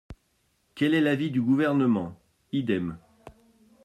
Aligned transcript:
Quel 0.73 0.95
est 0.95 0.99
l’avis 1.01 1.29
du 1.29 1.43
Gouvernement? 1.43 2.19
Idem. 2.53 2.97